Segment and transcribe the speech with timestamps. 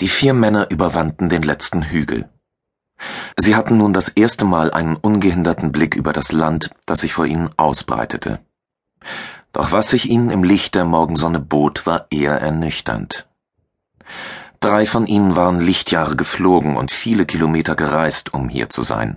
[0.00, 2.28] Die vier Männer überwanden den letzten Hügel.
[3.38, 7.26] Sie hatten nun das erste Mal einen ungehinderten Blick über das Land, das sich vor
[7.26, 8.40] ihnen ausbreitete.
[9.52, 13.26] Doch was sich ihnen im Licht der Morgensonne bot, war eher ernüchternd.
[14.60, 19.16] Drei von ihnen waren Lichtjahre geflogen und viele Kilometer gereist, um hier zu sein.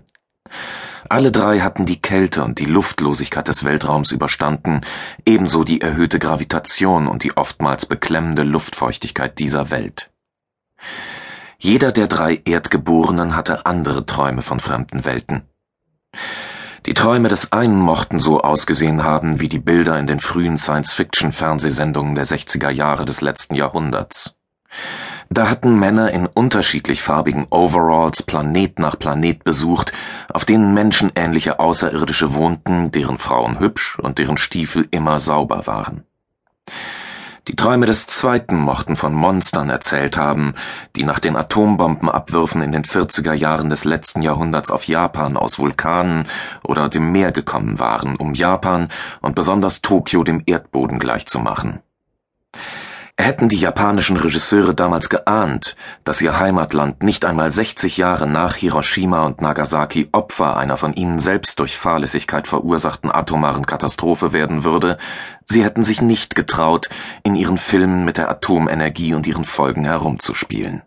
[1.10, 4.82] Alle drei hatten die Kälte und die Luftlosigkeit des Weltraums überstanden,
[5.26, 10.09] ebenso die erhöhte Gravitation und die oftmals beklemmende Luftfeuchtigkeit dieser Welt.
[11.58, 15.44] Jeder der drei Erdgeborenen hatte andere Träume von fremden Welten.
[16.86, 22.16] Die Träume des einen mochten so ausgesehen haben wie die Bilder in den frühen Science-Fiction-Fernsehsendungen
[22.16, 24.38] der 60er Jahre des letzten Jahrhunderts.
[25.30, 29.92] Da hatten Männer in unterschiedlich farbigen Overalls Planet nach Planet besucht,
[30.34, 36.06] auf denen menschenähnliche Außerirdische wohnten, deren Frauen hübsch und deren Stiefel immer sauber waren.
[37.50, 40.54] Die Träume des Zweiten mochten von Monstern erzählt haben,
[40.96, 46.28] die nach den Atombombenabwürfen in den 40er Jahren des letzten Jahrhunderts auf Japan aus Vulkanen
[46.64, 48.90] oder dem Meer gekommen waren, um Japan
[49.22, 51.80] und besonders Tokio dem Erdboden gleichzumachen.
[53.22, 55.76] Hätten die japanischen Regisseure damals geahnt,
[56.06, 61.20] dass ihr Heimatland nicht einmal 60 Jahre nach Hiroshima und Nagasaki Opfer einer von ihnen
[61.20, 64.98] selbst durch Fahrlässigkeit verursachten atomaren Katastrophe werden würde,
[65.44, 66.88] sie hätten sich nicht getraut,
[67.24, 70.82] in ihren Filmen mit der Atomenergie und ihren Folgen herumzuspielen.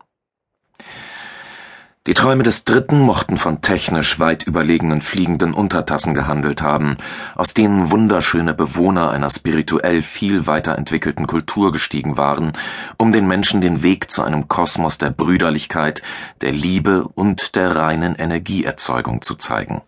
[2.08, 6.96] Die Träume des Dritten mochten von technisch weit überlegenen fliegenden Untertassen gehandelt haben,
[7.36, 12.54] aus denen wunderschöne Bewohner einer spirituell viel weiterentwickelten Kultur gestiegen waren,
[12.98, 16.02] um den Menschen den Weg zu einem Kosmos der Brüderlichkeit,
[16.40, 19.82] der Liebe und der reinen Energieerzeugung zu zeigen.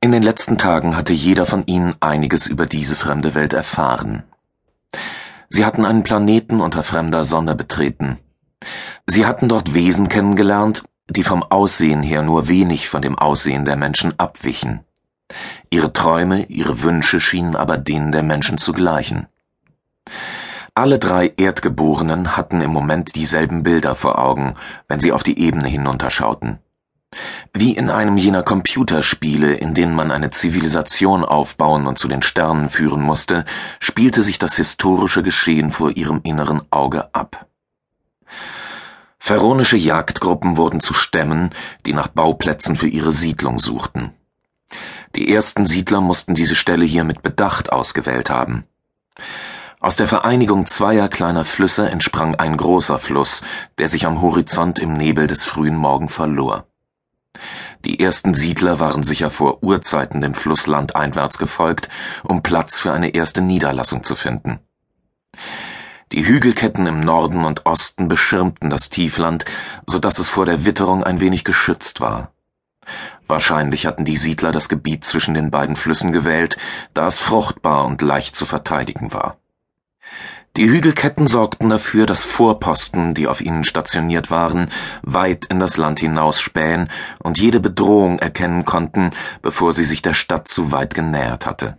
[0.00, 4.24] In den letzten Tagen hatte jeder von ihnen einiges über diese fremde Welt erfahren.
[5.48, 8.18] Sie hatten einen Planeten unter fremder Sonne betreten.
[9.06, 13.76] Sie hatten dort Wesen kennengelernt, die vom Aussehen her nur wenig von dem Aussehen der
[13.76, 14.80] Menschen abwichen.
[15.70, 19.26] Ihre Träume, ihre Wünsche schienen aber denen der Menschen zu gleichen.
[20.74, 24.54] Alle drei Erdgeborenen hatten im Moment dieselben Bilder vor Augen,
[24.88, 26.58] wenn sie auf die Ebene hinunterschauten.
[27.52, 32.70] Wie in einem jener Computerspiele, in denen man eine Zivilisation aufbauen und zu den Sternen
[32.70, 33.44] führen musste,
[33.80, 37.46] spielte sich das historische Geschehen vor ihrem inneren Auge ab.
[39.24, 41.50] Pharaonische Jagdgruppen wurden zu Stämmen,
[41.86, 44.10] die nach Bauplätzen für ihre Siedlung suchten.
[45.14, 48.64] Die ersten Siedler mussten diese Stelle hier mit Bedacht ausgewählt haben.
[49.78, 53.42] Aus der Vereinigung zweier kleiner Flüsse entsprang ein großer Fluss,
[53.78, 56.66] der sich am Horizont im Nebel des frühen Morgen verlor.
[57.84, 61.88] Die ersten Siedler waren sicher vor Urzeiten dem Fluss landeinwärts gefolgt,
[62.24, 64.58] um Platz für eine erste Niederlassung zu finden.
[66.12, 69.46] Die Hügelketten im Norden und Osten beschirmten das Tiefland,
[69.86, 72.32] so dass es vor der Witterung ein wenig geschützt war.
[73.26, 76.58] Wahrscheinlich hatten die Siedler das Gebiet zwischen den beiden Flüssen gewählt,
[76.92, 79.38] da es fruchtbar und leicht zu verteidigen war.
[80.58, 86.00] Die Hügelketten sorgten dafür, dass Vorposten, die auf ihnen stationiert waren, weit in das Land
[86.00, 86.90] hinausspähen
[87.20, 91.78] und jede Bedrohung erkennen konnten, bevor sie sich der Stadt zu weit genähert hatte.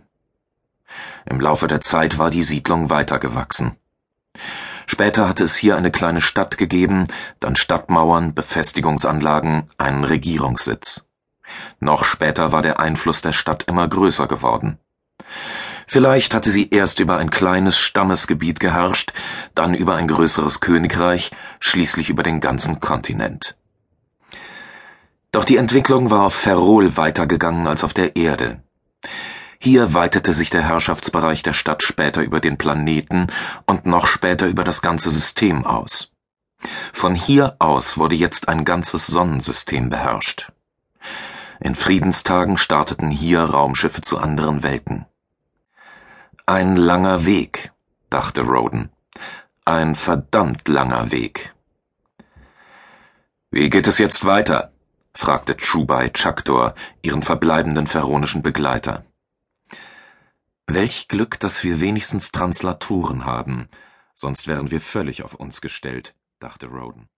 [1.24, 3.76] Im Laufe der Zeit war die Siedlung weitergewachsen.
[4.86, 7.06] Später hatte es hier eine kleine Stadt gegeben,
[7.40, 11.06] dann Stadtmauern, Befestigungsanlagen, einen Regierungssitz.
[11.80, 14.78] Noch später war der Einfluss der Stadt immer größer geworden.
[15.86, 19.12] Vielleicht hatte sie erst über ein kleines Stammesgebiet geherrscht,
[19.54, 21.30] dann über ein größeres Königreich,
[21.60, 23.56] schließlich über den ganzen Kontinent.
[25.32, 28.62] Doch die Entwicklung war auf Ferrol weitergegangen als auf der Erde.
[29.64, 33.28] Hier weitete sich der Herrschaftsbereich der Stadt später über den Planeten
[33.64, 36.12] und noch später über das ganze System aus.
[36.92, 40.52] Von hier aus wurde jetzt ein ganzes Sonnensystem beherrscht.
[41.60, 45.06] In Friedenstagen starteten hier Raumschiffe zu anderen Welten.
[46.44, 47.72] Ein langer Weg,
[48.10, 48.90] dachte Roden.
[49.64, 51.54] Ein verdammt langer Weg.
[53.50, 54.72] Wie geht es jetzt weiter?
[55.14, 59.06] fragte Chubai Chakdor, ihren verbleibenden pharaonischen Begleiter.
[60.74, 63.68] Welch Glück, dass wir wenigstens Translatoren haben,
[64.12, 67.08] sonst wären wir völlig auf uns gestellt, dachte Roden.